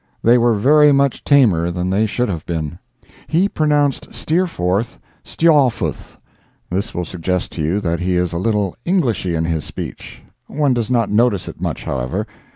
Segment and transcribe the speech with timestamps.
[0.23, 2.79] They were very much tamer than they should have been.
[3.27, 6.17] He pronounced Steerforth "St'yaw futh."
[6.71, 10.23] This will suggest to you that he is a little Englishy in his speech.
[10.47, 12.25] One does not notice it much, however.